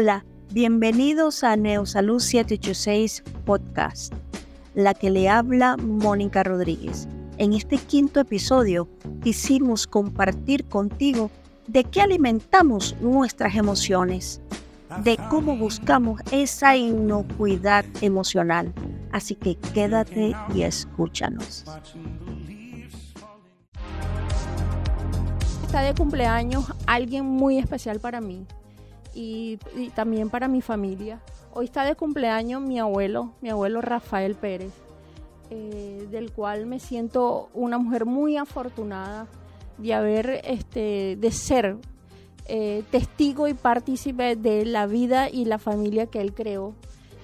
[0.00, 4.14] Hola, bienvenidos a Neosalud 786 Podcast,
[4.76, 7.08] la que le habla Mónica Rodríguez.
[7.36, 8.88] En este quinto episodio
[9.24, 11.32] quisimos compartir contigo
[11.66, 14.40] de qué alimentamos nuestras emociones,
[15.02, 18.72] de cómo buscamos esa inocuidad emocional.
[19.10, 21.64] Así que quédate y escúchanos.
[25.66, 28.46] Está de cumpleaños alguien muy especial para mí
[29.18, 29.58] y,
[29.94, 31.20] también para mi familia.
[31.52, 34.72] Hoy está de cumpleaños mi abuelo, mi abuelo Rafael Pérez,
[35.50, 39.26] eh, del cual me siento una mujer muy afortunada
[39.78, 41.78] de haber, este, de ser
[42.46, 46.74] eh, testigo y partícipe de la vida y la familia que él creó.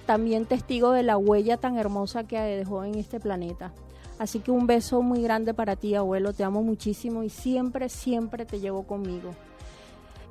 [0.05, 3.71] También testigo de la huella tan hermosa que dejó en este planeta.
[4.19, 6.33] Así que un beso muy grande para ti, abuelo.
[6.33, 9.31] Te amo muchísimo y siempre, siempre te llevo conmigo.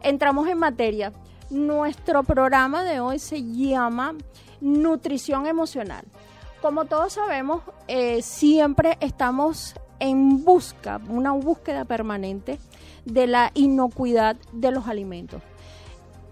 [0.03, 1.13] Entramos en materia.
[1.51, 4.15] Nuestro programa de hoy se llama
[4.61, 6.05] Nutrición Emocional.
[6.63, 12.59] Como todos sabemos, eh, siempre estamos en busca, una búsqueda permanente
[13.05, 15.43] de la inocuidad de los alimentos.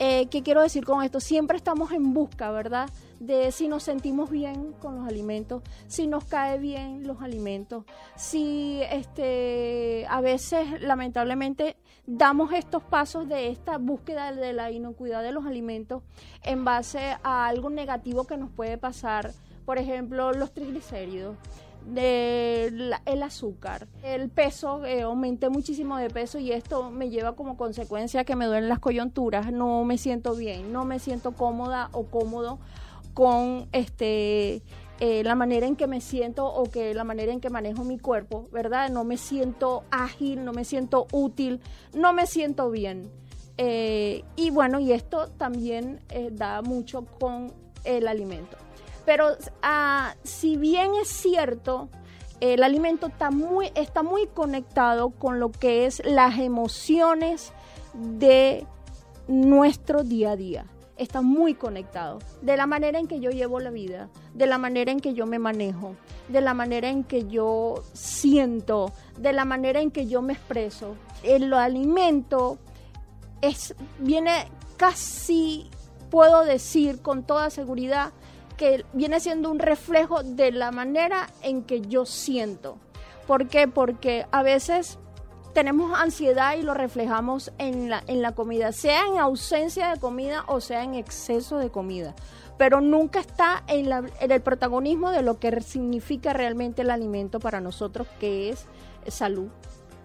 [0.04, 1.20] Eh, ¿Qué quiero decir con esto?
[1.20, 2.90] Siempre estamos en busca, ¿verdad?
[3.20, 7.84] De si nos sentimos bien con los alimentos, si nos cae bien los alimentos,
[8.16, 15.30] si este, a veces lamentablemente damos estos pasos de esta búsqueda de la inocuidad de
[15.30, 16.02] los alimentos
[16.42, 19.30] en base a algo negativo que nos puede pasar,
[19.64, 21.36] por ejemplo, los triglicéridos,
[21.86, 27.56] de el azúcar, el peso, eh, aumenté muchísimo de peso y esto me lleva como
[27.56, 32.04] consecuencia que me duelen las coyunturas, no me siento bien, no me siento cómoda o
[32.04, 32.58] cómodo
[33.14, 34.62] con este
[35.04, 37.98] eh, la manera en que me siento o que la manera en que manejo mi
[37.98, 38.88] cuerpo, ¿verdad?
[38.88, 41.60] No me siento ágil, no me siento útil,
[41.92, 43.10] no me siento bien.
[43.58, 47.52] Eh, y bueno, y esto también eh, da mucho con
[47.84, 48.61] el alimento.
[49.04, 51.88] Pero ah, si bien es cierto,
[52.40, 57.52] el alimento está muy, está muy conectado con lo que es las emociones
[57.94, 58.66] de
[59.28, 62.18] nuestro día a día está muy conectado.
[62.40, 65.26] De la manera en que yo llevo la vida, de la manera en que yo
[65.26, 65.96] me manejo,
[66.28, 70.94] de la manera en que yo siento, de la manera en que yo me expreso.
[71.22, 72.58] El alimento
[73.40, 75.70] es, viene casi,
[76.10, 78.12] puedo decir con toda seguridad,
[78.62, 82.78] que viene siendo un reflejo de la manera en que yo siento.
[83.26, 83.66] ¿Por qué?
[83.66, 85.00] Porque a veces
[85.52, 90.44] tenemos ansiedad y lo reflejamos en la, en la comida, sea en ausencia de comida
[90.46, 92.14] o sea en exceso de comida,
[92.56, 93.90] pero nunca está en,
[94.20, 98.66] el protagonismo de lo que significa realmente el alimento para nosotros, que es
[99.08, 99.48] salud.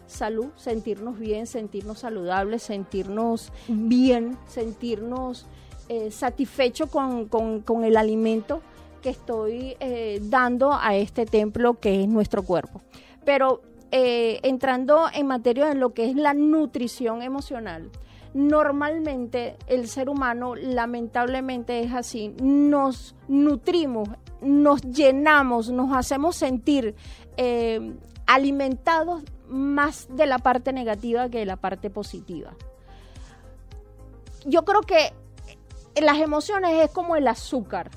[0.07, 5.45] Salud, sentirnos bien, sentirnos saludables, sentirnos bien, sentirnos
[5.89, 8.61] eh, satisfechos con, el alimento
[9.01, 12.81] que estoy eh, dando a este templo que es nuestro cuerpo.
[13.23, 13.61] Pero
[13.91, 17.89] eh, entrando en materia de lo que es la nutrición emocional,
[18.33, 24.09] normalmente el ser humano, lamentablemente es así, nos nutrimos,
[24.41, 26.95] nos llenamos, nos hacemos sentir
[28.25, 32.53] alimentados más de la parte negativa que de la parte positiva.
[34.45, 35.13] Yo creo que
[36.01, 37.89] las emociones es como el azúcar,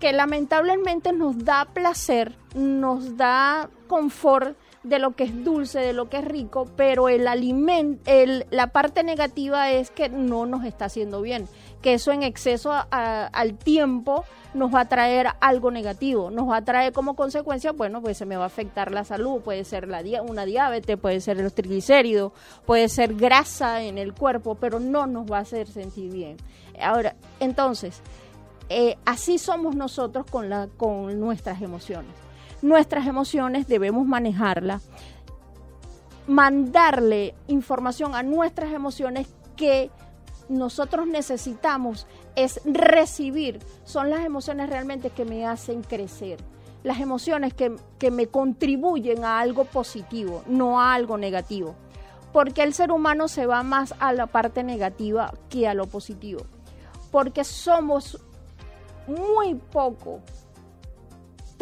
[0.00, 6.08] que lamentablemente nos da placer, nos da confort, de lo que es dulce, de lo
[6.08, 10.86] que es rico, pero el alimento, el, la parte negativa es que no nos está
[10.86, 11.48] haciendo bien,
[11.82, 16.64] que eso en exceso al tiempo nos va a traer algo negativo, nos va a
[16.64, 20.02] traer como consecuencia, bueno, pues se me va a afectar la salud, puede ser la
[20.22, 22.32] una diabetes, puede ser los triglicéridos,
[22.66, 26.36] puede ser grasa en el cuerpo, pero no nos va a hacer sentir bien.
[26.80, 28.00] Ahora, entonces,
[28.68, 32.22] eh, así somos nosotros con, con nuestras emociones
[32.62, 34.88] nuestras emociones debemos manejarlas,
[36.26, 39.26] mandarle información a nuestras emociones
[39.56, 39.90] que
[40.52, 42.06] nosotros necesitamos
[42.36, 43.60] es recibir.
[43.84, 46.38] Son las emociones realmente que me hacen crecer.
[46.82, 51.74] Las emociones que, que me contribuyen a algo positivo, no a algo negativo.
[52.32, 56.42] Porque el ser humano se va más a la parte negativa que a lo positivo.
[57.10, 58.18] Porque somos
[59.06, 60.20] muy poco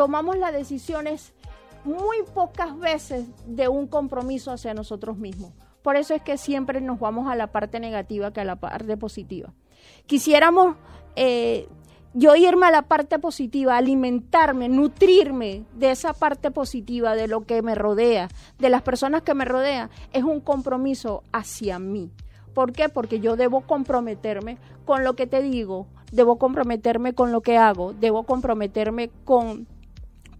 [0.00, 1.34] tomamos las decisiones
[1.84, 5.52] muy pocas veces de un compromiso hacia nosotros mismos.
[5.82, 8.96] Por eso es que siempre nos vamos a la parte negativa que a la parte
[8.96, 9.52] positiva.
[10.06, 10.76] Quisiéramos
[11.16, 11.68] eh,
[12.12, 17.62] yo irme a la parte positiva, alimentarme, nutrirme de esa parte positiva, de lo que
[17.62, 18.28] me rodea,
[18.58, 22.10] de las personas que me rodean, es un compromiso hacia mí.
[22.52, 22.88] ¿Por qué?
[22.88, 27.92] Porque yo debo comprometerme con lo que te digo, debo comprometerme con lo que hago,
[27.92, 29.68] debo comprometerme con,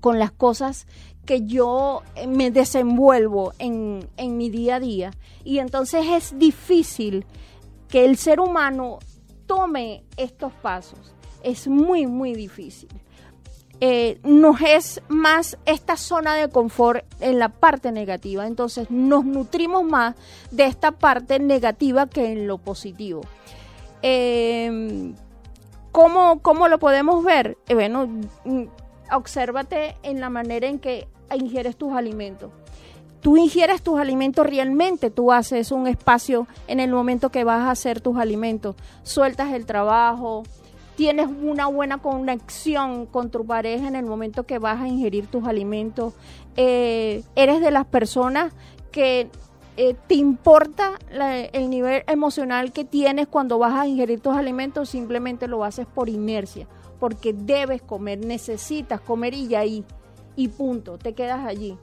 [0.01, 0.89] con las cosas
[1.31, 5.13] que yo me desenvuelvo en, en mi día a día.
[5.45, 7.25] Y entonces es difícil
[7.87, 8.99] que el ser humano
[9.47, 11.15] tome estos pasos.
[11.45, 12.89] Es muy, muy difícil.
[13.81, 18.45] Eh, nos es más esta zona de confort en la parte negativa.
[18.45, 20.17] Entonces nos nutrimos más
[20.51, 23.21] de esta parte negativa que en lo positivo.
[24.03, 25.15] Eh,
[25.93, 27.57] ¿cómo, ¿cómo, lo podemos ver?
[27.69, 28.09] Eh, bueno,
[28.45, 28.65] mm,
[29.13, 31.07] obsérvate en la manera en que
[31.37, 32.51] ingieres tus alimentos.
[33.21, 37.71] Tú ingieres tus alimentos realmente, tú haces un espacio en el momento que vas a
[37.71, 38.77] hacer tus alimentos.
[39.03, 40.45] Sueltas el trabajo,
[41.01, 45.47] tienes una buena conexión con tu pareja en el momento que vas a ingerir tus
[45.47, 46.13] alimentos,
[46.57, 48.53] eh, eres de las personas
[48.91, 49.31] que
[49.79, 50.99] eh, te importa
[51.55, 56.11] el nivel emocional que tienes cuando vas a ingerir tus alimentos, simplemente lo haces por
[56.11, 56.67] inercia,
[56.99, 59.85] porque debes comer, necesitas comer y ya ahí,
[60.41, 61.77] y punto, te quedas allí.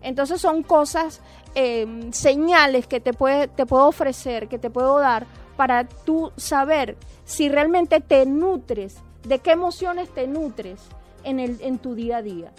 [0.00, 1.20] Entonces son cosas,
[1.54, 5.26] eh, señales que te, puede, te puedo ofrecer, que te puedo dar
[5.58, 6.96] para tú saber
[7.26, 10.80] si realmente te nutres, de qué emociones te nutres
[11.22, 12.50] en, el, en tu día a día.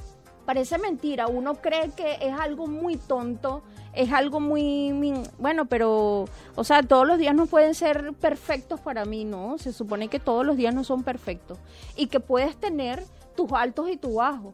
[0.46, 3.64] Parece mentira, uno cree que es algo muy tonto,
[3.94, 4.94] es algo muy,
[5.40, 6.26] bueno, pero,
[6.56, 9.58] o sea, todos los días no pueden ser perfectos para mí, ¿no?
[9.58, 11.58] Se supone que todos los días no son perfectos
[11.96, 13.04] y que puedes tener
[13.40, 14.54] tus altos y tus bajos.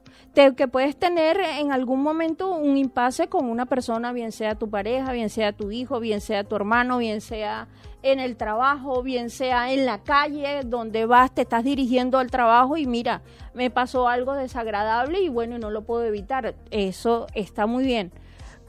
[0.55, 5.11] que puedes tener en algún momento un impasse con una persona, bien sea tu pareja,
[5.11, 7.67] bien sea tu hijo, bien sea tu hermano, bien sea
[8.03, 12.77] en el trabajo, bien sea en la calle donde vas, te estás dirigiendo al trabajo
[12.77, 13.23] y mira,
[13.55, 16.53] me pasó algo desagradable y bueno, no lo puedo evitar.
[16.69, 18.11] Eso está muy bien.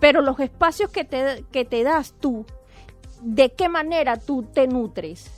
[0.01, 2.47] Pero los espacios que te, que te das tú,
[3.21, 5.36] ¿de qué manera tú te nutres?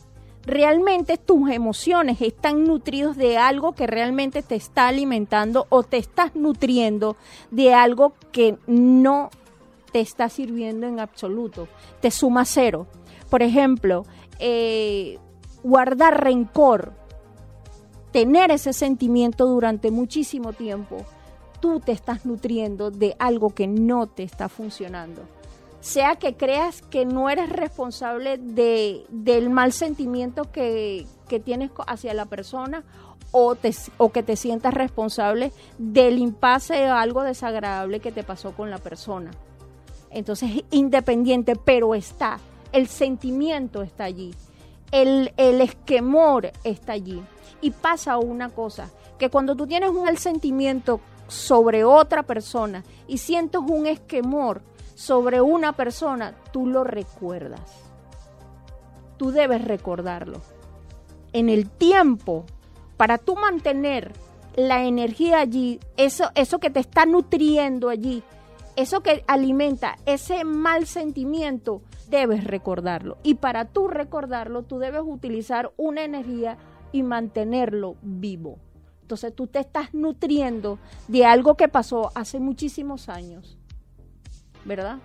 [0.48, 6.34] Realmente tus emociones están nutridos de algo que realmente te está alimentando o te estás
[6.34, 7.16] nutriendo
[7.50, 9.28] de algo que no
[9.92, 11.68] te está sirviendo en absoluto,
[12.00, 12.86] te suma cero.
[13.28, 14.06] Por ejemplo,
[14.38, 15.18] eh,
[15.62, 16.94] guardar rencor,
[18.10, 21.04] tener ese sentimiento durante muchísimo tiempo,
[21.60, 25.38] tú te estás nutriendo de algo que no te está funcionando
[25.80, 31.06] sea que creas que no eres responsable de, del mal sentimiento que,
[31.44, 32.84] tienes hacia la persona
[33.32, 38.52] o, te, o que te sientas responsable del impasse o algo desagradable que te pasó
[38.52, 39.30] con la persona.
[40.10, 42.38] Entonces, independiente, pero está,
[42.72, 44.34] el sentimiento está allí,
[44.90, 47.22] el, el esquemor está allí.
[47.60, 53.60] Y pasa una cosa, que cuando tú tienes un sentimiento sobre otra persona y sientes
[53.60, 54.62] un esquemor,
[54.98, 57.84] sobre una persona, tú lo recuerdas.
[59.16, 60.40] Tú debes recordarlo.
[61.32, 62.44] En el tiempo,
[62.96, 64.12] para tú mantener
[64.56, 68.24] la energía allí, eso, eso que te está nutriendo allí,
[68.74, 73.19] eso que alimenta ese mal sentimiento, debes recordarlo.
[73.22, 76.58] Y para tú recordarlo, tú debes utilizar una energía
[76.90, 78.58] y mantenerlo vivo.
[79.02, 83.57] Entonces tú te estás nutriendo de algo que pasó hace muchísimos años
[84.65, 84.98] ¿verdad?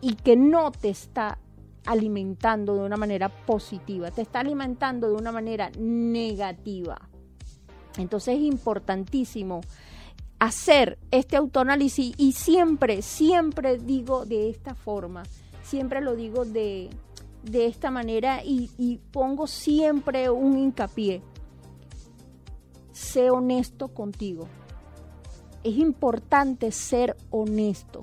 [0.00, 1.38] Y que no te está
[1.86, 7.00] alimentando de una manera positiva, te está alimentando de una manera negativa.
[7.98, 9.60] Entonces es importantísimo
[10.38, 15.22] hacer este autoanálisis y siempre, siempre digo de esta forma,
[15.62, 16.90] siempre lo digo de,
[17.42, 21.22] de esta manera y, y pongo siempre un hincapié.
[22.92, 24.48] Sé honesto contigo.
[25.62, 28.00] Es importante ser honesto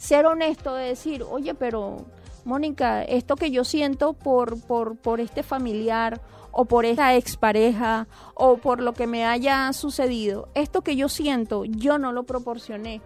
[0.00, 2.06] ser honesto de decir, oye, pero
[2.46, 8.56] Mónica, esto que yo siento por, por, por este familiar o por esta expareja o
[8.56, 13.02] por lo que me haya sucedido, esto que yo siento, yo no lo proporcioné.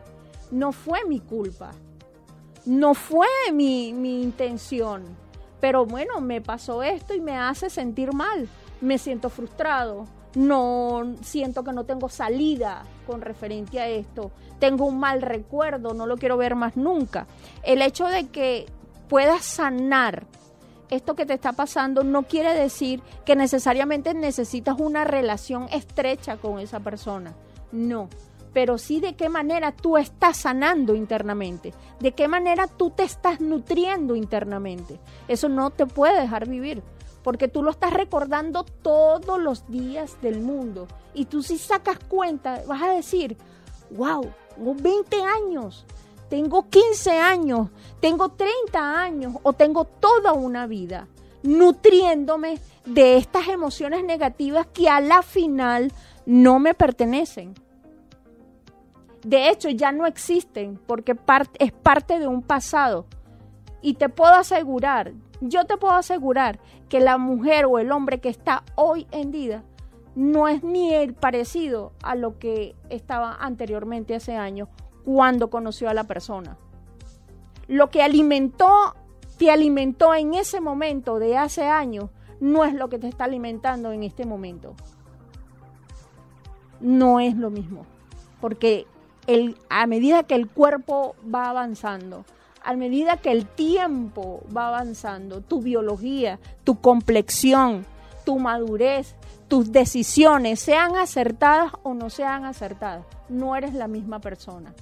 [0.52, 1.72] No fue mi culpa.
[2.64, 5.02] No fue mi, mi intención.
[5.60, 8.48] Pero bueno, me pasó esto y me hace sentir mal.
[8.80, 14.98] Me siento frustrado no siento que no tengo salida con referencia a esto, tengo un
[14.98, 17.26] mal recuerdo, no lo quiero ver más nunca.
[17.62, 18.66] El hecho de que
[19.08, 20.26] puedas sanar
[20.90, 26.58] esto que te está pasando no quiere decir que necesariamente necesitas una relación estrecha con
[26.58, 27.34] esa persona,
[27.72, 28.08] no,
[28.52, 33.40] pero sí de qué manera tú estás sanando internamente, de qué manera tú te estás
[33.40, 35.00] nutriendo internamente.
[35.26, 36.82] Eso no te puede dejar vivir
[37.24, 40.86] porque tú lo estás recordando todos los días del mundo.
[41.14, 43.36] Y tú si sacas cuenta, vas a decir,
[43.90, 45.86] wow, tengo 20 años,
[46.28, 47.68] tengo 15 años,
[48.00, 51.06] tengo 30 años o tengo toda una vida
[51.42, 55.92] nutriéndome de estas emociones negativas que a la final
[56.26, 57.54] no me pertenecen.
[59.22, 61.16] De hecho, ya no existen porque
[61.58, 63.06] es parte de un pasado.
[63.82, 68.30] Y te puedo asegurar, yo te puedo asegurar que la mujer o el hombre que
[68.30, 69.62] está hoy en día
[70.14, 74.68] no es ni el parecido a lo que estaba anteriormente hace años
[75.04, 76.56] cuando conoció a la persona.
[77.66, 78.94] Lo que alimentó,
[79.38, 83.92] te alimentó en ese momento de hace años, no es lo que te está alimentando
[83.92, 84.74] en este momento.
[86.80, 87.86] No es lo mismo.
[88.40, 88.86] Porque
[89.26, 92.24] el, a medida que el cuerpo va avanzando,
[92.62, 97.84] a medida que el tiempo va avanzando, tu biología, tu complexión,
[98.24, 99.14] tu madurez,
[99.54, 104.74] tus decisiones, sean acertadas o no sean acertadas, no eres la misma persona.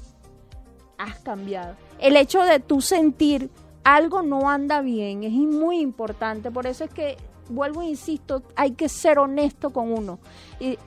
[0.96, 1.76] Has cambiado.
[1.98, 3.50] El hecho de tú sentir
[3.84, 6.50] algo no anda bien es muy importante.
[6.50, 7.18] Por eso es que,
[7.50, 10.20] vuelvo e insisto, hay que ser honesto con uno.
[10.58, 10.78] Y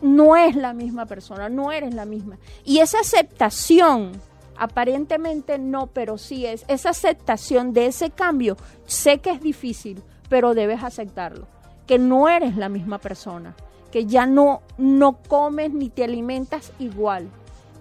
[0.00, 2.38] no es la misma persona, no eres la misma.
[2.64, 4.12] Y esa aceptación,
[4.56, 10.54] aparentemente no, pero sí es, esa aceptación de ese cambio, sé que es difícil, pero
[10.54, 11.48] debes aceptarlo
[11.86, 13.54] que no eres la misma persona,
[13.90, 17.28] que ya no, no comes ni te alimentas igual,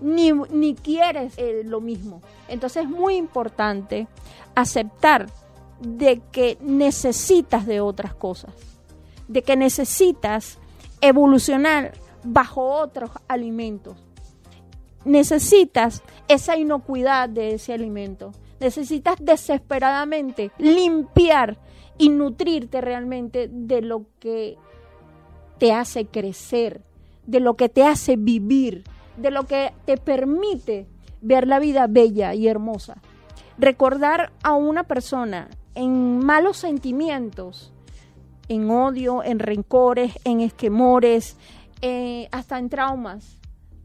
[0.01, 2.22] ni, ni quieres eh, lo mismo.
[2.48, 4.07] Entonces es muy importante
[4.55, 5.27] aceptar
[5.79, 8.53] de que necesitas de otras cosas,
[9.27, 10.57] de que necesitas
[11.01, 11.93] evolucionar
[12.24, 13.95] bajo otros alimentos.
[15.05, 18.31] Necesitas esa inocuidad de ese alimento.
[18.60, 21.57] Necesitas desesperadamente limpiar
[21.98, 24.58] y nutrirte realmente de lo que
[25.58, 26.82] te hace crecer,
[27.26, 28.84] de lo que te hace vivir,
[29.18, 30.88] de lo que te permite
[31.22, 33.02] ver la vida bella y hermosa.
[33.58, 37.72] Recordar a una persona en malos sentimientos,
[38.48, 41.38] en odio, en rencores, en esquemores,
[41.82, 43.40] eh, hasta en traumas,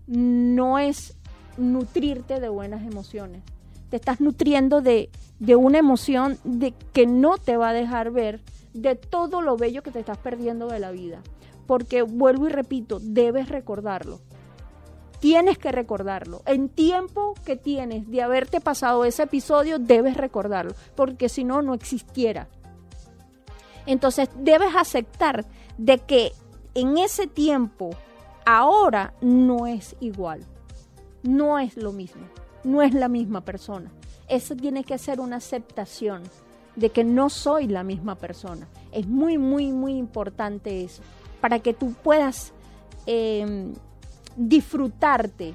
[0.07, 1.17] no es
[1.57, 3.43] nutrirte de buenas emociones.
[3.91, 8.41] Te estás nutriendo de de una emoción de que no te va a dejar ver
[8.75, 11.23] de todo lo bello que te estás perdiendo de la vida.
[11.67, 14.21] Porque vuelvo y repito, debes recordarlo.
[15.21, 16.43] Tienes que recordarlo.
[16.47, 21.75] En tiempo que tienes de haberte pasado ese episodio, debes recordarlo, porque si no, no
[21.75, 22.49] existiera.
[23.85, 25.45] Entonces, debes aceptar
[25.77, 26.33] de que
[26.75, 27.91] en ese tiempo,
[28.47, 30.45] ahora no es igual.
[31.23, 32.23] No es lo mismo.
[32.65, 33.91] No es la misma persona
[34.29, 36.23] eso tiene que ser una aceptación
[36.77, 38.69] de que no soy la misma persona.
[38.93, 41.03] Es muy, muy, muy importante eso,
[41.41, 42.53] para que tú puedas
[43.07, 43.73] em,
[44.37, 45.55] disfrutarte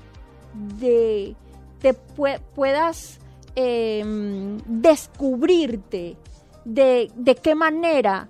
[0.79, 1.35] de,
[1.79, 3.19] te puedas
[3.55, 6.17] em, descubrirte
[6.65, 8.27] de, de qué manera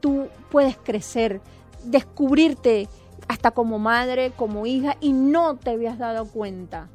[0.00, 1.40] tú puedes crecer,
[1.84, 2.88] descubrirte
[3.28, 6.88] hasta como madre, como hija, y no te habías dado cuenta.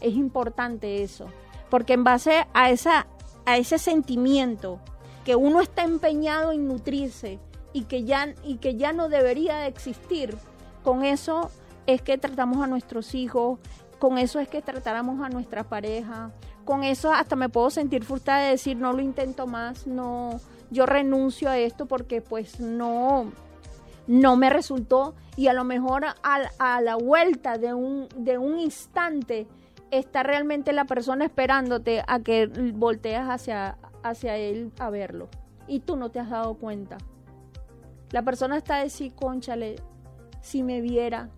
[0.00, 1.26] Es importante eso
[1.74, 3.08] porque en base a, esa,
[3.46, 4.78] a ese sentimiento
[5.24, 7.40] que uno está empeñado en nutrirse
[7.72, 10.36] y que, ya, y que ya no debería de existir,
[10.84, 11.50] con eso
[11.88, 13.58] es que tratamos a nuestros hijos,
[13.98, 16.30] con eso es que tratáramos a nuestra pareja,
[16.64, 20.86] con eso hasta me puedo sentir frustrada de decir no lo intento más, no, yo
[20.86, 23.32] renuncio a esto porque pues no,
[24.06, 26.14] no me resultó y a lo mejor a,
[26.58, 29.48] a la vuelta de un, de un instante
[29.98, 35.28] está realmente la persona esperándote a que volteas hacia, hacia él a verlo.
[35.66, 36.98] Y tú no te has dado cuenta.
[38.10, 39.76] La persona está de sí, conchale,
[40.40, 41.30] si me viera,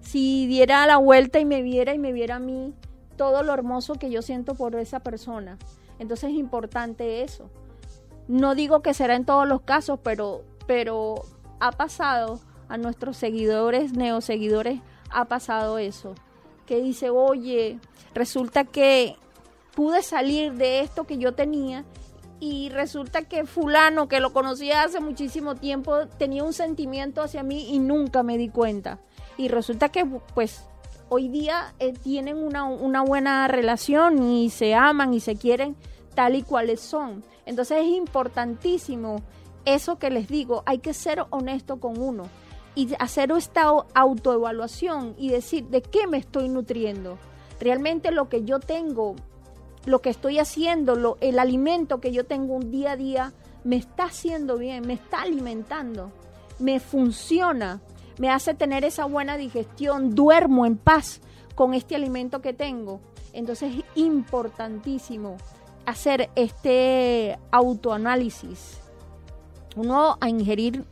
[0.00, 2.74] si diera la vuelta y me viera y me viera a mí,
[3.16, 5.58] todo lo hermoso que yo siento por esa persona.
[5.98, 7.50] Entonces es importante eso.
[8.28, 11.22] No digo que será en todos los casos, pero, pero
[11.58, 14.80] ha pasado a nuestros seguidores, neoseguidores,
[15.10, 16.14] ha pasado eso
[16.70, 17.80] que dice, oye,
[18.14, 19.16] resulta que
[19.74, 21.84] pude salir de esto que yo tenía
[22.38, 27.74] y resulta que fulano que lo conocía hace muchísimo tiempo tenía un sentimiento hacia mí
[27.74, 29.00] y nunca me di cuenta.
[29.36, 30.62] Y resulta que pues
[31.08, 35.74] hoy día eh, tienen una, una buena relación y se aman y se quieren
[36.14, 37.24] tal y cuales son.
[37.46, 39.22] Entonces es importantísimo
[39.64, 42.28] eso que les digo, hay que ser honesto con uno
[42.74, 47.18] y hacer esta autoevaluación y decir de qué me estoy nutriendo.
[47.60, 49.16] Realmente lo que yo tengo,
[49.86, 53.32] lo que estoy haciendo, lo, el alimento que yo tengo un día a día,
[53.64, 56.10] me está haciendo bien, me está alimentando,
[56.58, 57.80] me funciona,
[58.18, 61.20] me hace tener esa buena digestión, duermo en paz
[61.54, 63.00] con este alimento que tengo.
[63.32, 65.36] Entonces es importantísimo
[65.86, 68.80] hacer este autoanálisis
[69.76, 70.84] uno a ingerir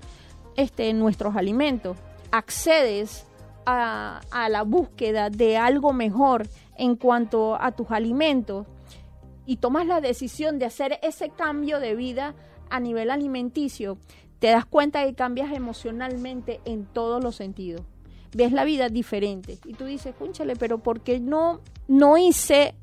[0.58, 1.96] este, nuestros alimentos,
[2.32, 3.24] accedes
[3.64, 8.66] a, a la búsqueda de algo mejor en cuanto a tus alimentos
[9.46, 12.34] y tomas la decisión de hacer ese cambio de vida
[12.70, 13.98] a nivel alimenticio,
[14.40, 17.82] te das cuenta que cambias emocionalmente en todos los sentidos.
[18.34, 19.58] Ves la vida diferente.
[19.64, 22.74] Y tú dices, cúnchale, pero ¿por qué no, no hice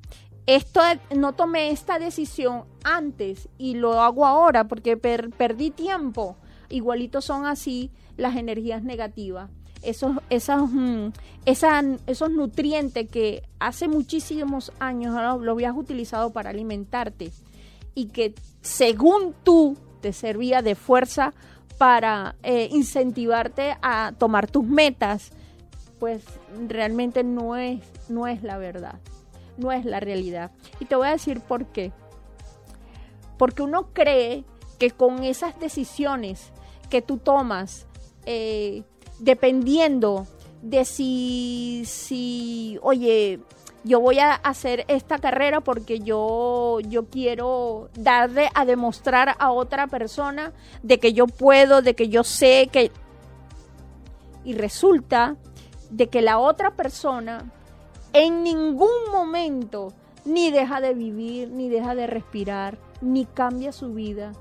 [0.46, 0.80] esto,
[1.14, 4.70] no tomé esta decisión antes y lo hago ahora?
[4.70, 6.38] Porque perdí tiempo.
[6.70, 9.50] Igualito son así las energías negativas.
[9.82, 11.10] Esos, esos, mm,
[11.46, 17.32] esos nutrientes que hace muchísimos años lo habías utilizado para alimentarte
[17.94, 21.34] y que según tú te servía de fuerza
[21.78, 25.32] para eh, incentivarte a tomar tus metas,
[26.00, 26.24] pues
[26.68, 29.00] realmente no es, no es la verdad,
[29.58, 30.52] no es la realidad.
[30.80, 31.92] Y te voy a decir por qué.
[33.38, 34.46] Porque uno cree
[34.78, 36.52] que con esas decisiones
[36.90, 37.88] que tú tomas,
[38.26, 38.84] eh,
[39.20, 40.28] dependiendo
[40.62, 43.40] de si, si, oye,
[43.84, 49.88] yo voy a hacer esta carrera porque yo, yo quiero darle a demostrar a otra
[49.88, 52.92] persona de que yo puedo, de que yo sé que...
[54.44, 55.38] Y resulta
[55.90, 57.52] de que la otra persona
[58.14, 64.32] en ningún momento ni deja de vivir, ni deja de respirar, ni cambia su vida.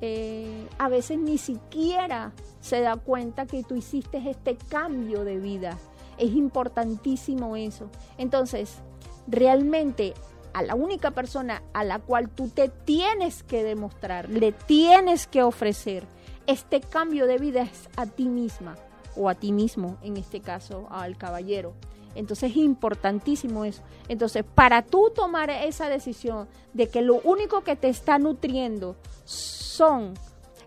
[0.00, 5.76] Eh, a veces ni siquiera se da cuenta que tú hiciste este cambio de vida
[6.18, 7.88] es importantísimo eso.
[8.18, 8.78] Entonces,
[9.26, 10.14] realmente
[10.52, 15.42] a la única persona a la cual tú te tienes que demostrar, le tienes que
[15.42, 16.04] ofrecer
[16.46, 18.76] este cambio de vida es a ti misma
[19.16, 21.74] o a ti mismo, en este caso al caballero.
[22.14, 23.82] Entonces es importantísimo eso.
[24.08, 30.14] Entonces, para tú tomar esa decisión de que lo único que te está nutriendo son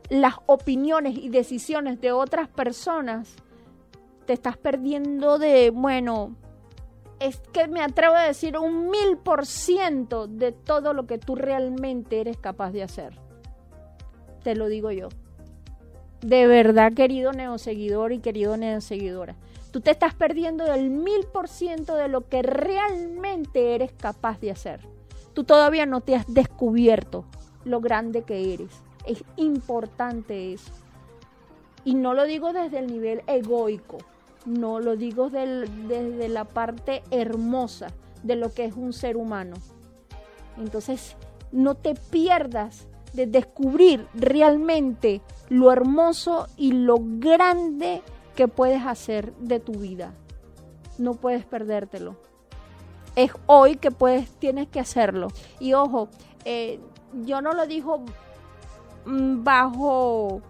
[0.10, 3.36] las opiniones y decisiones de otras personas,
[4.26, 6.36] te estás perdiendo de, bueno,
[7.20, 11.36] es que me atrevo a decir un mil por ciento de todo lo que tú
[11.36, 13.20] realmente eres capaz de hacer.
[14.44, 15.10] Te lo digo yo.
[16.22, 19.36] De verdad, querido neoseguidor y querido neoseguidora.
[19.72, 24.52] Tú te estás perdiendo del mil por ciento de lo que realmente eres capaz de
[24.52, 24.82] hacer.
[25.34, 27.26] Tú todavía no te has descubierto
[27.64, 28.72] lo grande que eres.
[29.06, 30.72] Es importante eso.
[31.86, 33.98] Y no lo digo desde el nivel egoico,
[34.46, 37.88] no lo digo desde la parte hermosa
[38.24, 39.56] de lo que es un ser humano.
[40.58, 41.16] Entonces,
[41.52, 48.02] no te pierdas de descubrir realmente lo hermoso y lo grande
[48.36, 50.14] que puedes hacer de tu vida.
[50.98, 52.16] No puedes perdértelo.
[53.16, 55.30] Es hoy que puedes, tienes que hacerlo.
[55.60, 56.10] Y ojo,
[56.46, 56.80] eh,
[57.24, 58.06] yo no lo digo
[59.06, 60.42] mm, bajo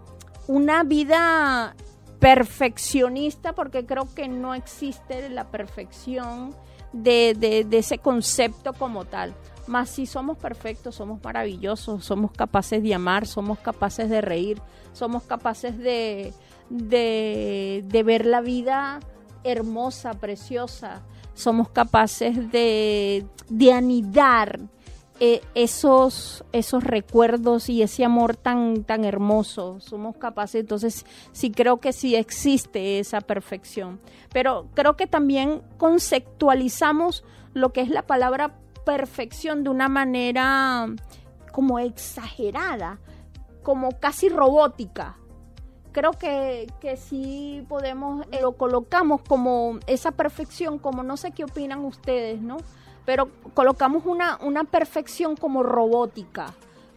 [0.47, 1.75] una vida
[2.19, 6.53] perfeccionista porque creo que no existe la perfección
[6.93, 9.33] de, ese concepto como tal.
[9.67, 14.61] Más si somos perfectos, somos maravillosos, somos capaces de amar, somos capaces de reír,
[14.93, 16.33] somos capaces de,
[16.71, 18.99] de, ver la vida
[19.43, 21.01] hermosa, preciosa,
[21.33, 24.59] somos capaces de, de anidar
[25.23, 29.79] eh, esos, esos recuerdos y ese amor tan, tan hermoso.
[29.79, 33.99] Somos capaces, entonces sí creo que sí existe esa perfección.
[34.33, 40.87] Pero creo que también conceptualizamos lo que es la palabra perfección de una manera
[41.51, 42.99] como exagerada,
[43.61, 45.17] como casi robótica.
[45.91, 51.43] Creo que, que sí podemos, eh, lo colocamos como esa perfección, como no sé qué
[51.43, 52.57] opinan ustedes, ¿no?
[53.05, 56.53] pero colocamos una, una perfección como robótica,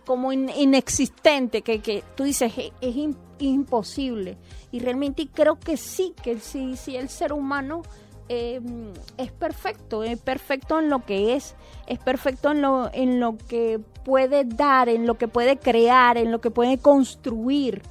[0.07, 2.97] como inexistente, que, que, tú dices es,
[3.39, 4.37] imposible.
[4.71, 7.83] Y realmente creo que sí, que sí, sí el ser humano
[8.29, 11.55] em, es perfecto, es perfecto en lo que es,
[11.87, 16.31] es perfecto en lo, en lo que puede dar, en lo que puede crear, en
[16.31, 17.83] lo que puede construir.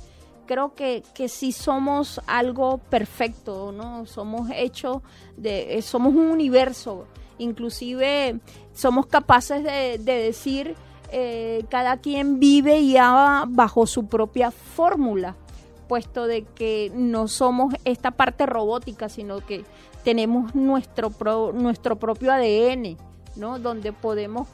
[0.46, 4.06] Creo que, que sí somos algo perfecto, ¿no?
[4.06, 5.02] Somos hechos
[5.38, 7.06] de, somos un universo
[7.38, 8.40] Inclusive
[8.74, 10.76] somos capaces de, decir,
[11.12, 15.36] eh, cada quien vive ya bajo su propia fórmula,
[15.88, 19.66] puesto de que no somos esta parte robótica, sino que
[20.04, 21.12] tenemos nuestro,
[21.54, 22.98] nuestro propio ADN,
[23.36, 23.60] ¿no?
[23.60, 24.48] Donde podemos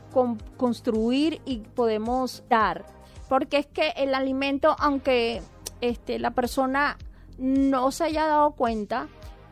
[0.57, 2.85] construir y podemos dar.
[3.27, 5.41] Porque es que el alimento, aunque
[5.81, 6.97] este, la persona
[7.37, 9.07] no se haya dado cuenta,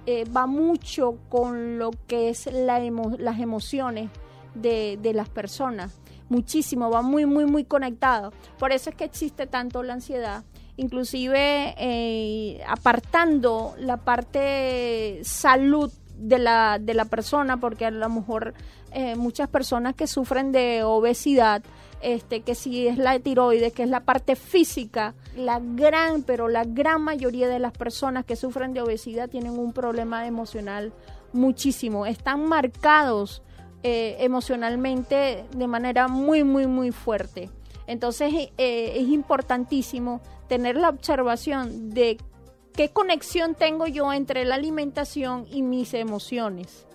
[0.06, 4.10] eh, va mucho con lo que es la las emociones
[4.56, 6.00] de, las personas.
[6.30, 8.34] muchísimo, va muy, muy, muy conectado.
[8.60, 10.44] Por eso es que existe tanto la ansiedad,
[10.76, 18.54] inclusive eh, apartando la parte salud de la, de la persona, porque a lo mejor
[18.92, 21.64] eh, muchas personas que sufren de obesidad,
[22.02, 26.64] este, que si es la tiroides, que es la parte física, la gran, pero la
[26.64, 30.94] gran mayoría de las personas que sufren de obesidad tienen un problema emocional
[31.34, 33.42] muchísimo, están marcados
[33.84, 37.50] eh, emocionalmente de manera muy, muy, muy fuerte.
[37.86, 42.18] Entonces eh, es importantísimo tener la observación de
[42.74, 46.87] qué conexión tengo yo entre la alimentación y mis emociones.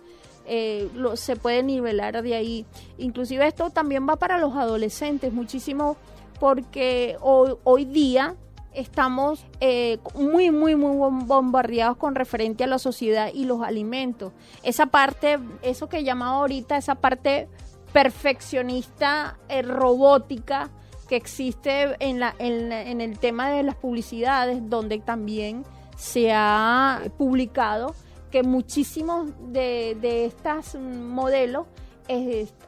[0.47, 2.67] Eh, se puede nivelar de ahí.
[2.99, 5.97] Inclusive esto también va para los adolescentes muchísimo
[6.41, 8.35] porque hoy, día
[8.75, 14.33] estamos eh, muy, muy, muy bombardeados con referente a la sociedad y los alimentos.
[14.65, 17.49] Esa parte, eso que llamaba ahorita, esa parte
[17.93, 20.71] perfeccionista, eh, robótica
[21.09, 25.65] que existe en, la, en, el tema de las publicidades, donde también
[25.97, 27.95] se ha publicado
[28.33, 31.67] que muchísimos de, de estas modelos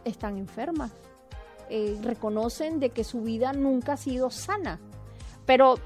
[0.05, 0.92] están enfermas.
[1.70, 4.79] Eh, reconocen de que su vida nunca ha sido sana.
[5.46, 5.77] Pero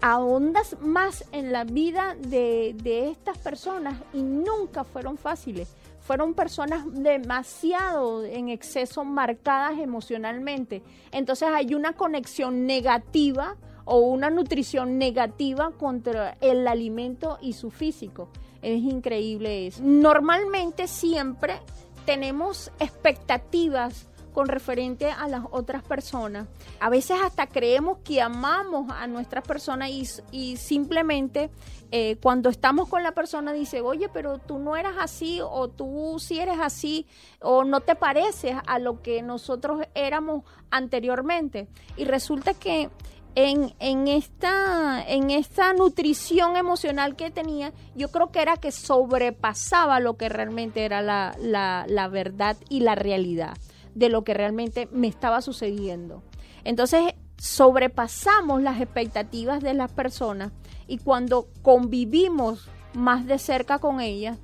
[0.00, 2.74] ahondas más en la vida de,
[3.10, 5.74] estas personas y nunca fueron fáciles.
[6.00, 10.82] Fueron personas demasiado en exceso marcadas emocionalmente.
[11.10, 18.28] Entonces hay una conexión negativa o una nutrición negativa contra el alimento y su físico.
[18.64, 19.82] Es increíble eso.
[19.84, 21.60] Normalmente siempre
[22.06, 26.48] tenemos expectativas con referente a las otras personas.
[26.80, 31.50] A veces hasta creemos que amamos a nuestras personas y, y simplemente
[31.92, 36.16] eh, cuando estamos con la persona dice, oye, pero tú no eras así o tú
[36.18, 37.06] sí eres así
[37.40, 41.68] o no te pareces a lo que nosotros éramos anteriormente.
[41.96, 42.90] Y resulta que
[43.34, 50.84] en, esta, nutrición emocional que tenía, yo creo que era que sobrepasaba lo que realmente
[50.84, 53.56] era la, verdad y la realidad
[53.94, 56.22] de lo que realmente me estaba sucediendo.
[56.64, 60.52] Entonces, sobrepasamos las expectativas de las personas
[60.86, 64.38] y cuando convivimos más de cerca con ellas,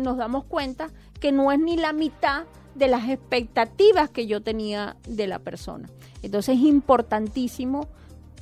[0.00, 4.96] nos damos cuenta que no es ni la mitad de las expectativas que yo tenía
[5.06, 5.88] de la persona.
[6.22, 7.88] Entonces es importantísimo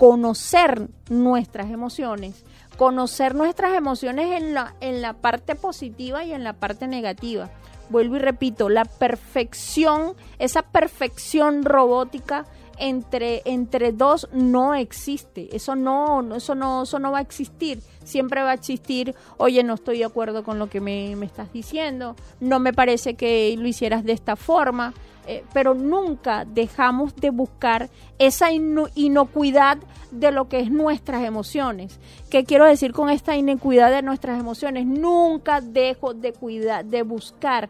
[0.01, 2.43] conocer nuestras emociones,
[2.79, 7.51] conocer nuestras emociones en la, en la parte positiva y en la parte negativa.
[7.91, 12.47] Vuelvo y repito, la perfección, esa perfección robótica
[12.81, 15.55] entre, entre dos no existe.
[15.55, 17.81] Eso no, eso no, eso no va a existir.
[18.03, 21.53] Siempre va a existir, oye, no estoy de acuerdo con lo que me, me estás
[21.53, 24.95] diciendo, no me parece que lo hicieras de esta forma.
[25.27, 29.79] Eh, pero nunca dejamos de buscar esa inocuidad
[30.11, 32.01] de lo que es nuestras emociones.
[32.31, 34.87] ¿Qué quiero decir con esta inocuidad de nuestras emociones?
[34.87, 37.69] Nunca dejo de cuidar, de buscar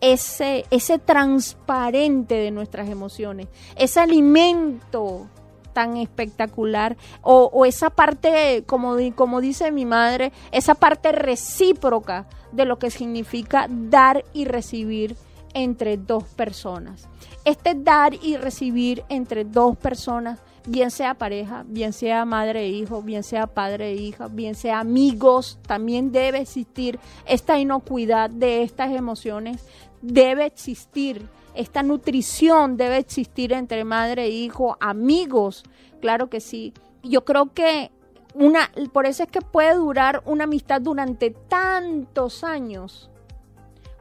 [0.00, 5.28] ese, ese transparente de nuestras emociones, ese alimento
[5.72, 12.78] tan espectacular o, esa parte, como, como dice mi madre, esa parte recíproca de lo
[12.78, 15.16] que significa dar y recibir
[15.54, 17.08] entre dos personas.
[17.44, 23.02] Este dar y recibir entre dos personas, bien sea pareja, bien sea madre e hijo,
[23.02, 28.92] bien sea padre e hija, bien sea amigos, también debe existir esta inocuidad de estas
[28.92, 29.64] emociones,
[30.02, 35.64] debe existir esta nutrición, debe existir entre madre e hijo, amigos,
[36.00, 36.72] claro que sí.
[37.02, 37.90] Yo creo que
[38.34, 43.10] una, por eso es que puede durar una amistad durante tantos años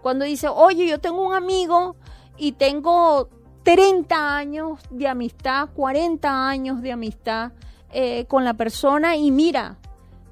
[0.01, 1.95] cuando dice, oye, yo tengo un amigo
[2.37, 3.29] y tengo
[3.63, 7.51] 30 años de amistad, 40 años de amistad
[7.91, 9.77] eh, con la persona y mira,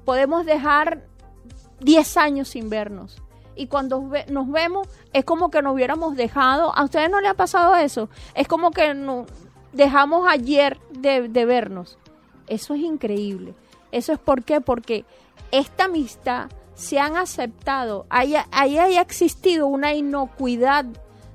[0.04, 1.04] podemos dejar
[1.80, 3.22] 10 años sin vernos.
[3.58, 7.34] Y cuando nos vemos es como que nos hubiéramos dejado, ¿a ustedes no le ha
[7.34, 8.08] pasado eso?
[8.36, 9.26] Es como que nos
[9.72, 11.98] dejamos ayer de, vernos.
[12.46, 13.54] Eso es increíble.
[13.90, 15.04] Eso es por qué, porque
[15.50, 20.84] esta amistad se han aceptado, haya, haya existido una inocuidad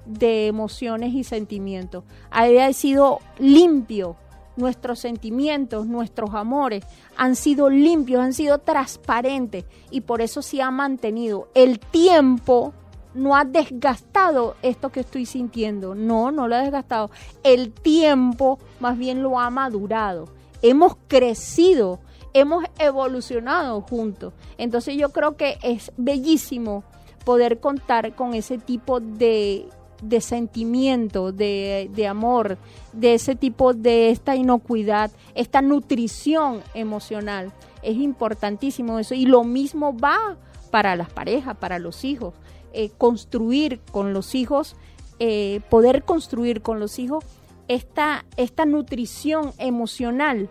[0.06, 4.16] de emociones y sentimientos, haya sido limpio
[4.56, 6.84] nuestros sentimientos, nuestros amores
[7.16, 11.50] han sido limpios, han sido transparentes y por eso se ha mantenido.
[11.54, 12.74] El tiempo
[13.14, 17.12] no ha desgastado esto que estoy sintiendo, no, no lo ha desgastado.
[17.44, 20.30] El tiempo más bien lo ha madurado.
[20.62, 22.00] Hemos crecido
[22.34, 24.34] hemos evolucionado juntos.
[24.58, 26.84] Entonces yo creo que es bellísimo
[27.24, 29.66] poder contar con ese tipo de
[30.02, 32.58] de sentimiento, de, de, amor,
[32.92, 37.52] de ese tipo de esta inocuidad, esta nutrición emocional.
[37.82, 39.14] Es importantísimo eso.
[39.14, 40.38] Y lo mismo va
[40.72, 42.34] para las parejas, para los hijos.
[42.76, 44.76] Eh, construir con los hijos,
[45.20, 47.24] eh, poder construir con los hijos
[47.68, 50.50] esta, esta nutrición emocional,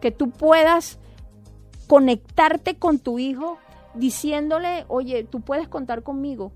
[0.00, 0.98] que tú puedas
[1.86, 3.58] conectarte con tu hijo
[3.94, 6.50] diciéndole, oye, tú puedes contar conmigo,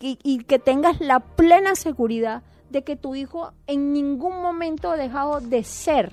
[0.00, 5.40] y, que tengas la plena seguridad de que tu hijo en ningún momento ha dejado
[5.40, 6.12] de ser,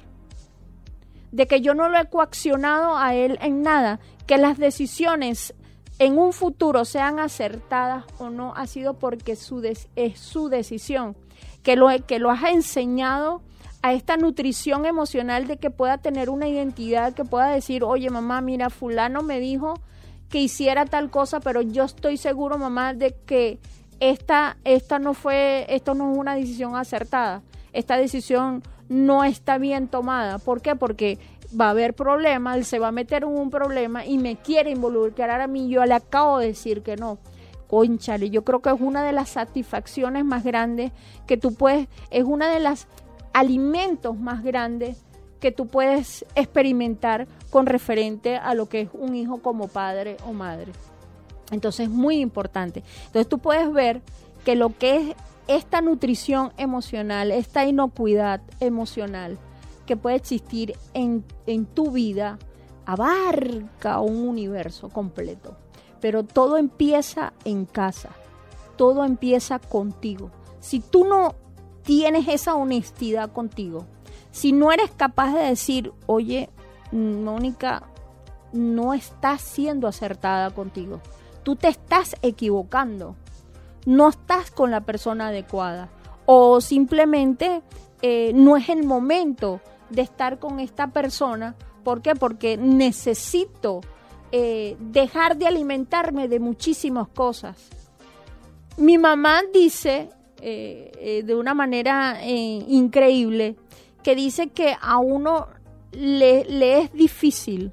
[1.32, 5.54] de que yo no lo he coaccionado a él en nada, que las decisiones
[6.00, 11.16] en un futuro sean acertadas o no ha sido porque su es su decisión,
[11.64, 13.42] que lo, que lo has enseñado
[13.82, 18.42] a esta nutrición emocional de que pueda tener una identidad, que pueda decir, oye mamá,
[18.42, 19.76] mira, fulano me dijo
[20.32, 23.60] que hiciera tal cosa, pero yo estoy seguro, mamá, de que
[24.00, 27.44] esta, esta no fue, esto no es una decisión acertada.
[27.74, 30.40] Esta decisión no está bien tomada.
[30.40, 30.76] ¿Por qué?
[30.76, 31.20] Porque
[31.60, 34.72] va a haber problemas, él se va a meter en un problema y me quiere
[34.72, 35.70] involucrar a mí.
[35.70, 37.20] Yo le acabo de decir que no.
[37.68, 40.92] Conchale, yo creo que es una de las satisfacciones más grandes
[41.26, 42.88] que tú puedes, es una de los
[43.34, 44.98] alimentos más grandes
[45.42, 50.32] que tú puedes experimentar con referente a lo que es un hijo como padre o
[50.32, 50.72] madre.
[51.52, 52.84] Entonces es muy importante.
[53.08, 54.02] Entonces tú puedes ver
[54.46, 55.16] que lo que es
[55.48, 59.38] esta nutrición emocional, esta inocuidad emocional
[59.86, 62.38] que puede existir en, en tu vida,
[62.86, 65.58] abarca un universo completo.
[66.00, 68.10] Pero todo empieza en casa,
[68.78, 70.30] todo empieza contigo.
[70.60, 71.36] Si tú no
[71.84, 73.86] tienes esa honestidad contigo,
[74.32, 76.50] si no eres capaz de decir, oye,
[76.92, 77.84] Mónica,
[78.54, 81.02] no estás siendo acertada contigo,
[81.44, 83.16] tú te estás equivocando,
[83.86, 85.90] no estás con la persona adecuada
[86.26, 87.62] o simplemente
[88.02, 91.56] eh, no es el momento de estar con esta persona.
[91.84, 92.16] ¿Por qué?
[92.16, 93.82] Porque necesito
[94.32, 97.58] eh, dejar de alimentarme de muchísimas cosas.
[98.78, 103.56] Mi mamá dice eh, de una manera increíble
[104.04, 105.48] que dice que a uno
[105.92, 107.72] le, es difícil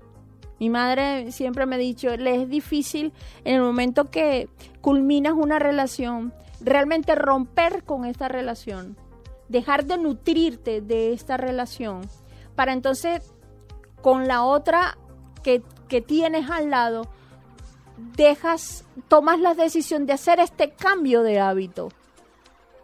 [0.58, 3.12] mi madre siempre me ha dicho, le es difícil
[3.44, 4.48] en el momento que
[4.80, 8.96] culminas una relación, realmente romper con esta relación,
[9.48, 12.00] dejar de nutrirte de esta relación,
[12.56, 13.32] para entonces
[14.02, 14.98] con la otra
[15.44, 17.06] que, que tienes al lado,
[18.16, 21.90] dejas, tomas la decisión de hacer este cambio de hábito.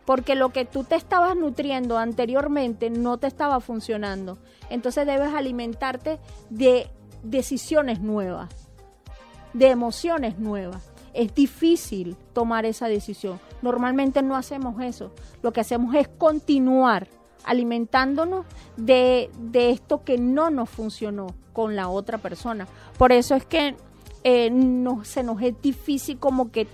[0.05, 4.39] Porque lo que tú te estabas nutriendo anteriormente no te estaba funcionando.
[4.71, 6.19] Entonces debes alimentarte
[6.51, 6.91] de
[7.23, 8.69] decisiones nuevas,
[9.53, 10.91] de emociones nuevas.
[11.15, 13.41] Es difícil tomar esa decisión.
[13.63, 15.13] Normalmente no hacemos eso.
[15.43, 17.09] Lo que hacemos es continuar
[17.45, 22.67] alimentándonos de, esto que no nos funcionó con la otra persona.
[22.99, 23.77] Por eso es que
[24.25, 26.67] eh, no, se nos es difícil como que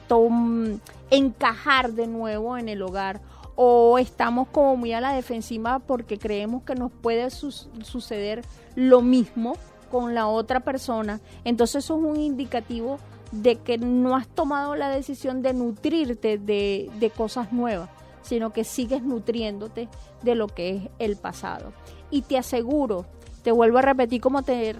[1.10, 3.20] encajar de nuevo en el hogar
[3.56, 8.42] o estamos como muy a la defensiva porque creemos que nos puede suceder
[8.76, 9.56] lo mismo
[9.90, 12.98] con la otra persona, entonces eso es un indicativo
[13.32, 17.90] de que no has tomado la decisión de nutrirte de, cosas nuevas,
[18.22, 19.88] sino que sigues nutriéndote
[20.22, 21.72] de lo que es el pasado.
[22.10, 23.06] Y te aseguro,
[23.42, 24.74] te vuelvo a repetir como te,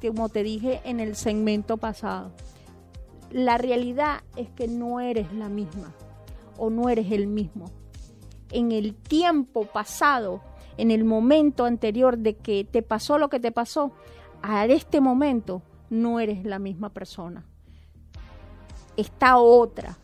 [0.00, 2.32] como te dije en el segmento pasado,
[3.30, 5.94] la realidad es que no eres la misma
[6.56, 7.70] o no eres el mismo.
[8.50, 10.40] En el tiempo pasado,
[10.78, 13.92] en el momento anterior de que te pasó lo que te pasó,
[14.42, 17.44] a este momento no eres la misma persona.
[18.96, 19.98] Está otra.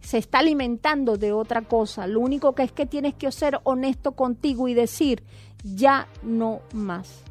[0.00, 2.06] Se está alimentando de otra cosa.
[2.06, 5.24] Lo único que es que tienes que ser honesto contigo y decir,
[5.62, 7.22] ya no más.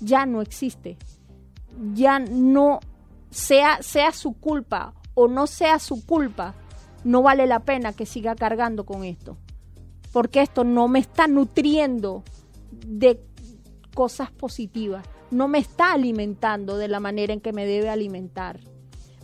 [0.00, 0.96] Ya no existe.
[1.94, 2.80] Ya no
[3.30, 6.54] sea, sea su culpa o no sea su culpa,
[7.04, 9.36] no vale la pena que siga cargando con esto.
[10.12, 12.22] Porque esto no me está nutriendo
[12.70, 13.20] de
[13.94, 18.60] cosas positivas no me está alimentando de la manera en que me debe alimentar.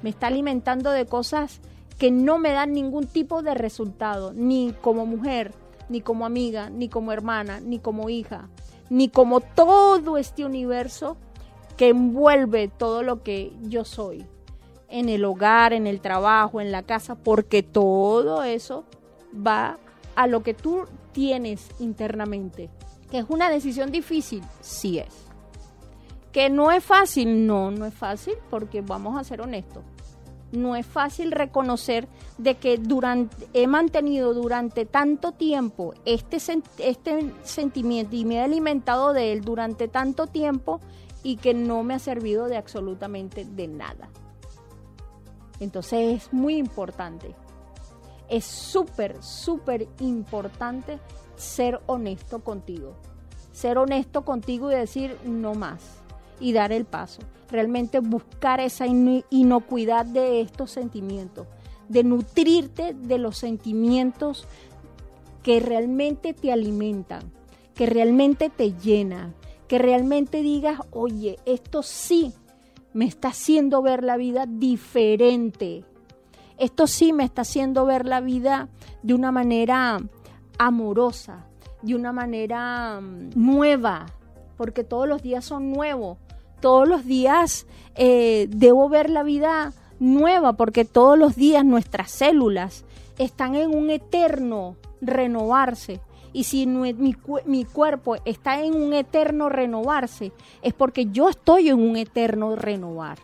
[0.02, 1.60] Me está alimentando de cosas
[1.98, 5.52] que no me dan ningún tipo de resultado, ni como mujer,
[5.88, 8.48] ni como amiga, ni como hermana, ni como hija,
[8.90, 11.16] ni como todo este universo
[11.76, 14.26] que envuelve todo lo que yo soy,
[14.88, 18.84] en el hogar, en el trabajo, en la casa, porque todo eso
[19.34, 19.78] va
[20.14, 22.70] a lo que tú tienes internamente.
[23.10, 25.14] Que es una decisión difícil, sí es.
[26.32, 29.84] Que no es fácil, no, no es fácil porque vamos a ser honestos.
[30.54, 36.38] No es fácil reconocer de que durante, he mantenido durante tanto tiempo este,
[36.78, 40.80] este sentimiento y me he alimentado de él durante tanto tiempo
[41.22, 44.08] y que no me ha servido de absolutamente de nada.
[45.58, 47.34] Entonces es muy importante.
[48.28, 50.98] Es súper, súper importante
[51.36, 52.94] ser honesto contigo.
[53.52, 56.03] Ser honesto contigo y decir no más
[56.40, 57.22] y dar el paso.
[57.50, 61.46] Realmente buscar esa inocuidad de estos sentimientos,
[61.88, 64.46] de nutrirte de los sentimientos
[65.42, 67.30] que realmente te alimentan,
[67.74, 69.34] que realmente te llenan,
[69.68, 72.32] que realmente digas, oye, esto sí
[72.92, 75.84] me está haciendo ver la vida diferente.
[76.56, 78.68] Esto sí me está haciendo ver la vida
[79.02, 80.00] de una manera
[80.58, 81.46] amorosa,
[81.82, 84.06] de una manera mm, nueva,
[84.56, 86.18] porque todos los días son nuevos.
[86.64, 92.86] Todos los días eh, debo ver la vida nueva, porque todos los días nuestras células
[93.18, 96.00] están en un eterno renovarse.
[96.32, 96.94] Y si mi,
[97.44, 103.18] mi, cuerpo está en un eterno renovarse, es porque yo estoy en un eterno renovar.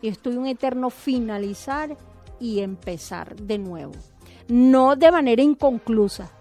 [0.00, 1.98] Y estoy en un eterno finalizar
[2.40, 3.92] y empezar de nuevo.
[4.48, 6.32] No de manera inconclusa,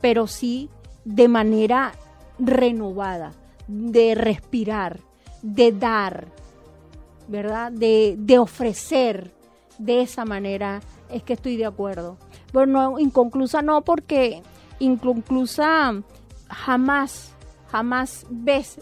[0.00, 0.70] pero sí
[1.04, 1.90] de manera
[2.38, 3.32] renovada,
[3.66, 5.07] de respirar,
[5.42, 6.28] de dar,
[7.28, 7.72] ¿verdad?
[7.72, 9.32] De, de ofrecer.
[9.78, 12.16] De esa manera es que estoy de acuerdo.
[12.52, 14.42] Pero no, inconclusa no, porque
[14.80, 16.02] inconclusa
[16.48, 17.32] jamás,
[17.70, 18.80] jamás ves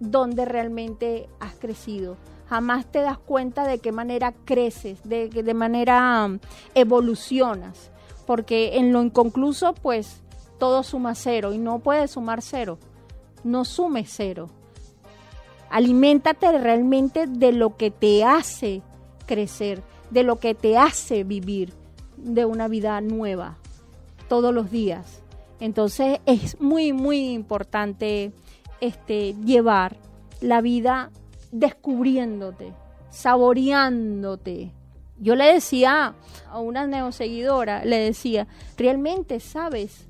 [0.00, 2.16] dónde realmente has crecido.
[2.48, 6.38] Jamás te das cuenta de qué manera creces, de qué manera um,
[6.74, 7.90] evolucionas.
[8.24, 10.22] Porque en lo inconcluso, pues
[10.58, 12.78] todo suma cero y no puedes sumar cero.
[13.42, 14.48] No sumes cero.
[15.70, 18.82] Aliméntate realmente de lo que te hace
[19.26, 21.72] crecer, de lo que te hace vivir
[22.16, 23.56] de una vida nueva
[24.28, 25.22] todos los días.
[25.60, 28.32] Entonces es muy, muy importante
[28.80, 29.96] este, llevar
[30.40, 31.10] la vida
[31.50, 32.72] descubriéndote,
[33.10, 34.72] saboreándote.
[35.18, 36.14] Yo le decía
[36.50, 40.06] a una neoseguidora, le decía, realmente sabes,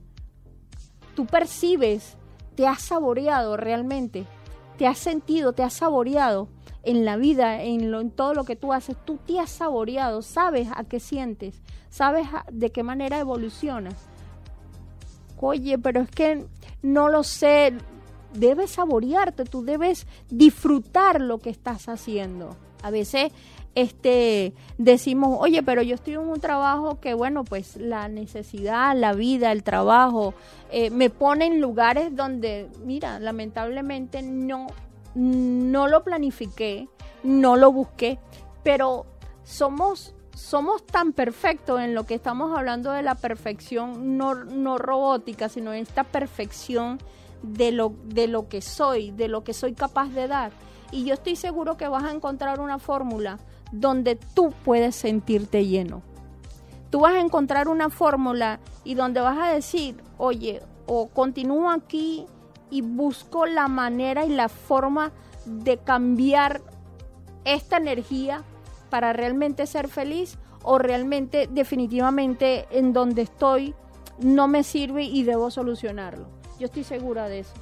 [1.14, 2.16] tú percibes,
[2.56, 4.26] te has saboreado realmente,
[4.76, 6.48] te has sentido, te has saboreado
[6.82, 10.22] en la vida, en, lo, en todo lo que tú haces, tú te has saboreado,
[10.22, 11.60] sabes a qué sientes,
[11.90, 13.94] sabes de qué manera evolucionas
[15.40, 16.46] oye, pero es que
[16.82, 17.74] no lo sé,
[18.34, 22.56] debes saborearte, tú debes disfrutar lo que estás haciendo.
[22.82, 23.32] A veces
[23.76, 29.12] este decimos, oye, pero yo estoy en un trabajo que, bueno, pues la necesidad, la
[29.12, 30.34] vida, el trabajo,
[30.72, 34.66] eh, me pone en lugares donde, mira, lamentablemente no,
[35.14, 36.88] no lo planifiqué,
[37.22, 38.18] no lo busqué,
[38.64, 39.06] pero
[39.44, 45.48] somos somos tan perfectos en lo que estamos hablando de la perfección no, no robótica,
[45.48, 46.98] sino esta perfección
[47.42, 50.52] de lo, de lo que soy, de lo que soy capaz de dar.
[50.92, 53.38] Y yo estoy seguro que vas a encontrar una fórmula
[53.72, 56.02] donde tú puedes sentirte lleno.
[56.90, 62.26] Tú vas a encontrar una fórmula y donde vas a decir, oye, o continúo aquí
[62.70, 65.12] y busco la manera y la forma
[65.44, 66.60] de cambiar
[67.44, 68.42] esta energía
[68.90, 73.74] para realmente ser feliz o realmente definitivamente en donde estoy
[74.18, 76.26] no me sirve y debo solucionarlo.
[76.58, 77.54] Yo estoy segura de eso.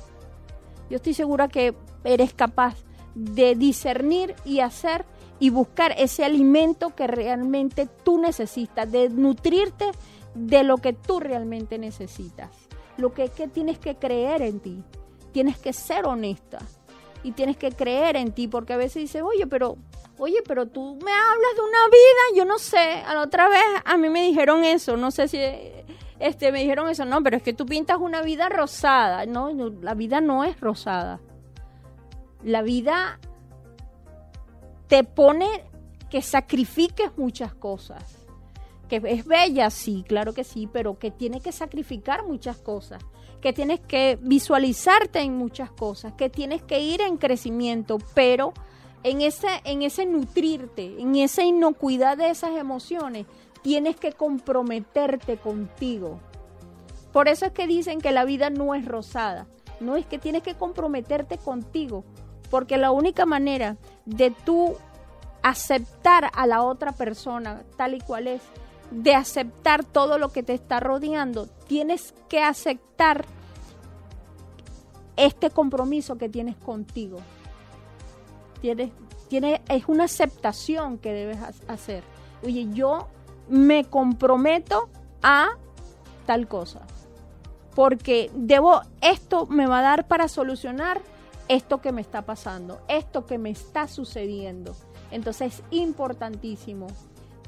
[0.88, 2.77] Yo estoy segura que eres capaz
[3.14, 5.05] de discernir y hacer
[5.38, 9.90] y buscar ese alimento que realmente tú necesitas, de nutrirte
[10.35, 12.51] de lo que tú realmente necesitas.
[12.97, 14.83] Lo que, que tienes que creer en ti.
[15.33, 16.59] Tienes que ser honesta
[17.25, 19.77] y tienes que creer en ti porque a veces dices, oye, pero
[20.18, 23.65] oye, pero tú me hablas de una vida, yo no sé, a la otra vez
[23.85, 25.38] a mí me dijeron eso, no sé si
[26.21, 29.50] este me dijeron eso, no, pero es que tú pintas una vida rosada, no,
[29.81, 31.21] la vida no es rosada.
[32.42, 33.19] La vida
[34.89, 35.65] te pone
[36.11, 38.03] que sacrifiques muchas cosas.
[38.89, 43.03] Que es bella, sí, claro que sí, pero que tienes que sacrificar muchas cosas,
[43.41, 48.53] que tienes que visualizarte en muchas cosas, que tienes que ir en crecimiento, pero
[49.03, 53.27] en ese, en ese nutrirte, en esa inocuidad de esas emociones,
[53.63, 56.21] tienes que comprometerte contigo.
[57.13, 59.47] Por eso es que dicen que la vida no es rosada.
[59.81, 62.05] No es que tienes que comprometerte contigo,
[62.51, 64.77] porque la única manera de tú
[65.42, 68.42] aceptar a la otra persona tal y cual es,
[68.90, 73.25] de aceptar todo lo que te está rodeando, tienes que aceptar
[75.17, 77.21] este compromiso que tienes contigo
[79.29, 81.38] tiene, es una aceptación que debes
[81.69, 82.03] hacer.
[82.42, 83.09] oye, yo
[83.49, 84.88] me comprometo
[85.23, 85.51] a
[86.25, 86.81] tal cosa.
[87.75, 91.03] Porque debo, esto me va a dar para solucionar
[91.49, 94.75] esto que me está pasando, esto que me está sucediendo.
[95.11, 96.87] Entonces es importantísimo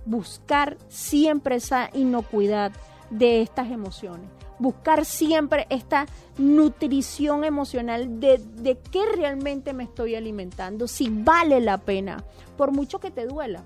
[0.04, 2.72] buscar siempre esa inocuidad
[3.10, 4.28] de estas emociones,
[4.58, 6.06] buscar siempre esta
[6.38, 12.24] nutrición emocional de, de qué realmente me estoy alimentando, si vale la pena,
[12.56, 13.64] por mucho que te duela.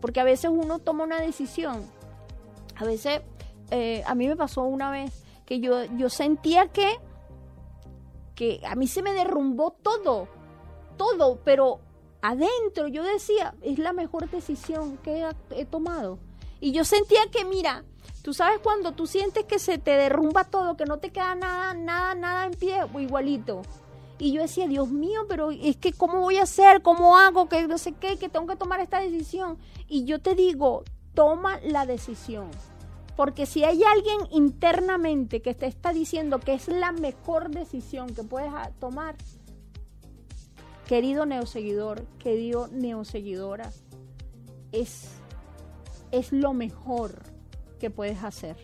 [0.00, 1.82] Porque a veces uno toma una decisión,
[2.76, 3.22] a veces
[3.70, 6.98] eh, a mí me pasó una vez que yo, yo sentía que,
[8.34, 10.28] que a mí se me derrumbó todo,
[10.96, 11.80] todo, pero
[12.22, 16.18] adentro yo decía, es la mejor decisión que he, tomado.
[16.60, 17.84] Y yo sentía que, mira,
[18.22, 21.74] tú sabes cuando tú sientes que se te derrumba todo, que no te queda nada,
[21.74, 23.62] nada, nada en pie, igualito.
[24.18, 26.82] Y yo decía, Dios mío, pero es que ¿cómo voy a hacer?
[26.82, 27.48] ¿Cómo hago?
[27.48, 29.58] Que no sé qué, que tengo que tomar esta decisión.
[29.88, 32.48] Y yo te digo, toma la decisión.
[33.16, 38.22] Porque si hay alguien internamente que te está diciendo que es la mejor decisión que
[38.22, 39.16] puedes tomar,
[40.86, 43.70] querido neoseguidor, querido neoseguidora,
[44.72, 45.10] es,
[46.10, 47.22] es lo mejor
[47.78, 48.56] que puedes hacer.